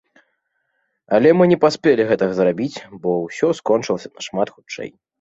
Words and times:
Але 1.17 1.29
мы 1.37 1.43
не 1.51 1.59
паспелі 1.67 2.09
гэтага 2.13 2.33
зрабіць, 2.41 2.73
бо 3.07 3.17
ўсё 3.27 3.47
скончылася 3.63 4.15
нашмат 4.19 4.47
хутчэй. 4.59 4.89